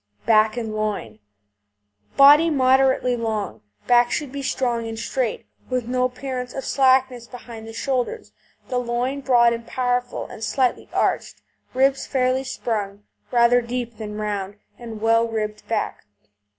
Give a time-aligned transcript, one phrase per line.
[0.25, 1.19] BACK AND LOIN
[2.17, 7.67] Body moderately long; back should be strong and straight, with no appearance of slackness behind
[7.67, 8.31] the shoulders;
[8.67, 11.43] the loin broad and powerful, and slightly arched;
[11.75, 16.03] ribs fairly sprung, rather deep than round, and well ribbed back.